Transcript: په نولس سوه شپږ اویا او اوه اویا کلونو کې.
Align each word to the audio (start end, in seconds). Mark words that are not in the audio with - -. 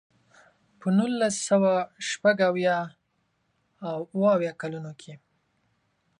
په 0.79 0.87
نولس 0.97 1.35
سوه 1.49 1.73
شپږ 2.09 2.37
اویا 2.49 2.77
او 3.89 3.99
اوه 4.15 4.29
اویا 4.35 4.53
کلونو 4.61 4.91
کې. 5.01 5.13